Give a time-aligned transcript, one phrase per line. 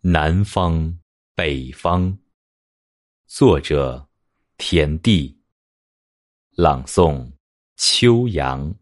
[0.00, 0.96] 南方，
[1.34, 2.16] 北方。
[3.26, 4.06] 作者：
[4.56, 5.36] 田地。
[6.54, 7.32] 朗诵：
[7.76, 8.72] 秋阳。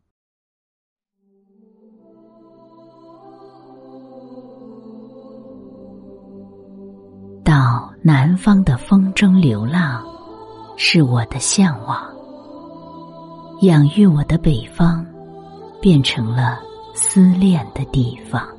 [7.43, 10.05] 到南方的风中流浪，
[10.77, 12.15] 是我的向往。
[13.63, 15.03] 养育我的北方，
[15.81, 16.61] 变成了
[16.95, 18.56] 思念的地方。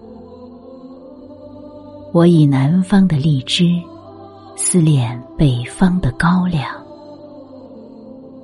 [2.18, 3.80] 我以南方的荔枝。
[4.56, 6.66] 思念北方的高粱，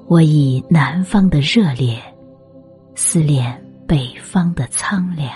[0.05, 1.99] 我以南方的热烈
[2.93, 5.31] 思念北方的苍凉。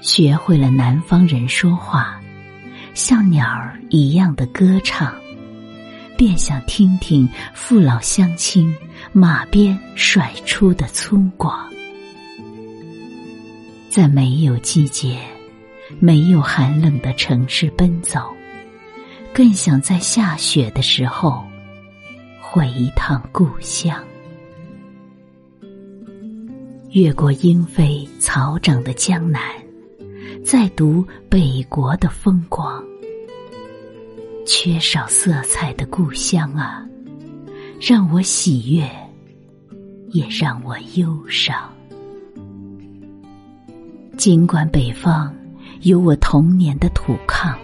[0.00, 2.20] 学会了南方人说话，
[2.92, 5.14] 像鸟儿一样的歌唱，
[6.18, 8.74] 便想听听父老乡亲
[9.12, 11.56] 马鞭甩出的粗犷，
[13.90, 15.18] 在没有季节。
[15.98, 18.32] 没有寒冷的城市奔走，
[19.34, 21.44] 更想在下雪的时候
[22.40, 24.00] 回一趟故乡。
[26.90, 29.42] 越过莺飞草长的江南，
[30.44, 32.80] 再读北国的风光。
[34.46, 36.86] 缺少色彩的故乡啊，
[37.80, 38.88] 让我喜悦，
[40.12, 41.68] 也让我忧伤。
[44.20, 45.34] 尽管北方。
[45.80, 47.54] 有我童年的土炕，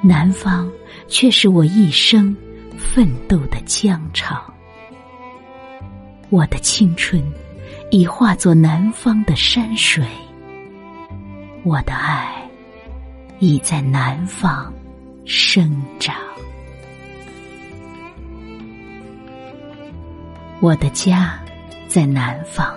[0.00, 0.66] 南方
[1.06, 2.34] 却是我一生
[2.78, 4.42] 奋斗的疆场。
[6.30, 7.22] 我的青春
[7.90, 10.02] 已化作南方的山水，
[11.62, 12.42] 我的爱
[13.38, 14.72] 已在南方
[15.26, 15.70] 生
[16.00, 16.16] 长。
[20.60, 21.38] 我的家
[21.86, 22.74] 在南方，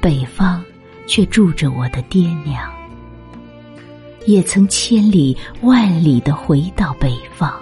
[0.00, 0.64] 北方。
[1.10, 2.72] 却住着我的爹娘，
[4.26, 7.52] 也曾千里万里的回到北方，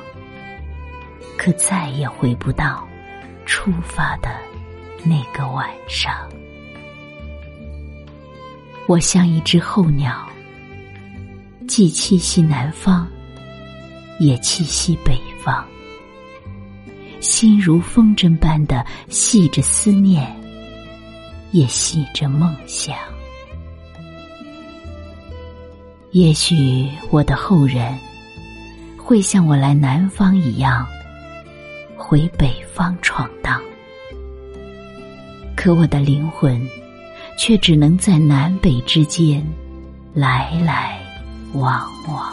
[1.38, 2.86] 可再也回不到
[3.46, 4.28] 出发的
[5.02, 6.28] 那个晚上。
[8.86, 10.28] 我像一只候鸟，
[11.66, 13.08] 既栖息南方，
[14.20, 15.64] 也栖息北方，
[17.18, 20.30] 心如风筝般的系着思念，
[21.52, 22.94] 也系着梦想。
[26.18, 27.96] 也许我的后人
[28.96, 30.84] 会像我来南方一样
[31.96, 33.62] 回北方闯荡，
[35.54, 36.60] 可我的灵魂
[37.38, 39.46] 却只能在南北之间
[40.12, 40.98] 来来
[41.52, 42.32] 往往。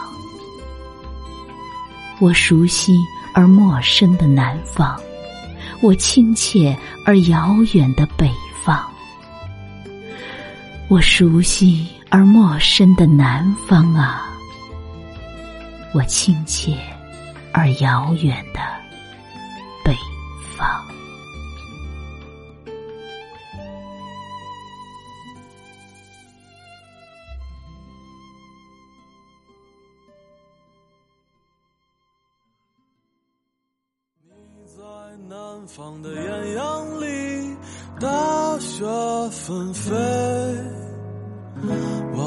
[2.19, 2.97] 我熟悉
[3.35, 4.99] 而陌生的南方，
[5.79, 6.75] 我亲切
[7.05, 8.31] 而遥远的北
[8.63, 8.83] 方，
[10.87, 11.87] 我熟悉。
[12.09, 14.29] 而陌生的南方啊，
[15.93, 16.77] 我亲切
[17.51, 18.59] 而遥远的
[19.83, 19.93] 北
[20.57, 20.85] 方。
[34.23, 34.31] 你
[34.67, 34.83] 在
[35.27, 37.57] 南方的艳阳里，
[37.99, 38.85] 大雪
[39.31, 40.74] 纷飞。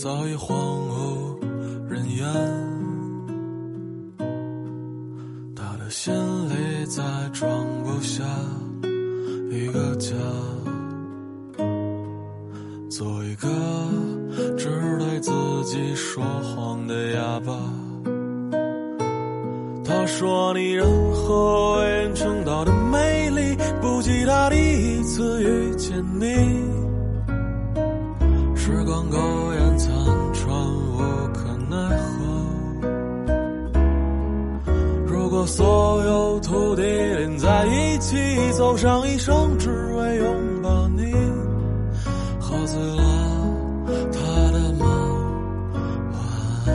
[0.00, 1.40] 早已荒无
[1.90, 2.24] 人烟，
[5.56, 7.50] 他的心里再装
[7.82, 8.22] 不下
[9.50, 10.14] 一个家，
[12.88, 13.48] 做一个
[14.56, 14.68] 只
[15.00, 15.32] 对自
[15.64, 17.58] 己说谎的哑巴。
[19.84, 26.78] 他说你任何为人称道的美丽，不及他第一次遇见你。
[28.54, 29.16] 时光苟
[29.54, 29.57] 延
[35.38, 38.16] 和所有土地连在一起，
[38.54, 41.12] 走上一生，只为拥抱你，
[42.40, 43.04] 喝醉了
[44.12, 44.18] 他
[44.50, 44.88] 的梦，
[46.10, 46.18] 晚
[46.66, 46.74] 安。